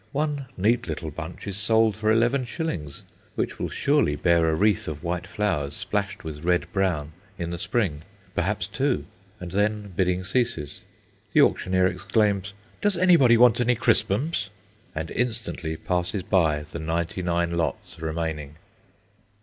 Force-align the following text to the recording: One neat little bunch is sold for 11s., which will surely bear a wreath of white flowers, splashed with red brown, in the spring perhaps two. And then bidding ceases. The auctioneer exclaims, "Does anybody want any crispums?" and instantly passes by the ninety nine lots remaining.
One 0.13 0.47
neat 0.57 0.87
little 0.87 1.11
bunch 1.11 1.45
is 1.45 1.57
sold 1.57 1.95
for 1.95 2.11
11s., 2.11 3.03
which 3.35 3.59
will 3.59 3.69
surely 3.69 4.15
bear 4.15 4.49
a 4.49 4.55
wreath 4.55 4.87
of 4.87 5.03
white 5.03 5.27
flowers, 5.27 5.75
splashed 5.75 6.23
with 6.23 6.43
red 6.43 6.65
brown, 6.73 7.11
in 7.37 7.51
the 7.51 7.59
spring 7.59 8.01
perhaps 8.33 8.65
two. 8.65 9.05
And 9.39 9.51
then 9.51 9.93
bidding 9.95 10.23
ceases. 10.23 10.81
The 11.33 11.41
auctioneer 11.41 11.85
exclaims, 11.85 12.53
"Does 12.81 12.97
anybody 12.97 13.37
want 13.37 13.61
any 13.61 13.75
crispums?" 13.75 14.49
and 14.95 15.11
instantly 15.11 15.77
passes 15.77 16.23
by 16.23 16.63
the 16.63 16.79
ninety 16.79 17.21
nine 17.21 17.53
lots 17.53 18.01
remaining. 18.01 18.55